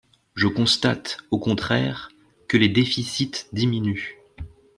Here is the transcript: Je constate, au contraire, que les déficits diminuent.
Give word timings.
Je 0.33 0.47
constate, 0.47 1.17
au 1.29 1.37
contraire, 1.37 2.09
que 2.47 2.57
les 2.57 2.69
déficits 2.69 3.45
diminuent. 3.53 4.17